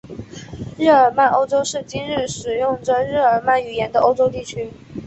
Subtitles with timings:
[0.79, 4.67] 日耳曼欧洲是今日使用着日耳曼语言的欧洲地区。